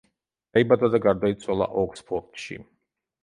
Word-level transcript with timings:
დაიბადა 0.57 0.89
და 0.95 0.99
გარდაიცვალა 1.03 1.67
ოქსფორდში. 1.83 2.57